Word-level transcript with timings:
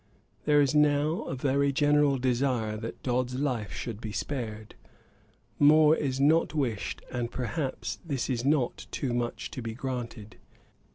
There 0.45 0.59
is 0.61 0.73
now 0.73 1.21
a 1.25 1.35
very 1.35 1.71
general 1.71 2.17
desire 2.17 2.75
that 2.75 3.03
Dodd's 3.03 3.35
life 3.39 3.71
should 3.71 4.01
be 4.01 4.11
spared. 4.11 4.73
More 5.59 5.95
is 5.95 6.19
not 6.19 6.55
wished; 6.55 7.03
and, 7.11 7.29
perhaps, 7.29 7.99
this 8.03 8.27
is 8.27 8.43
not 8.43 8.87
too 8.89 9.13
much 9.13 9.51
to 9.51 9.61
be 9.61 9.75
granted. 9.75 10.37